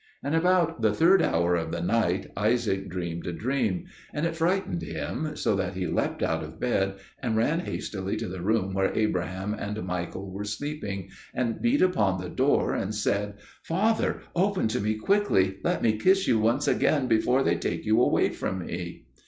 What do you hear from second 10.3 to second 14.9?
were sleeping, and beat upon the door and said, "Father, open to